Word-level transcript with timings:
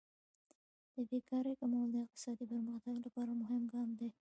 د 0.95 0.95
بیکارۍ 1.09 1.53
کمول 1.61 1.89
د 1.91 1.95
اقتصادي 2.05 2.45
پرمختګ 2.53 2.95
لپاره 3.05 3.31
مهم 3.41 3.63
ګام 3.73 3.89
دی. 3.99 4.09